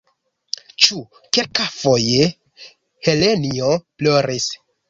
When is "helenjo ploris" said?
3.09-4.53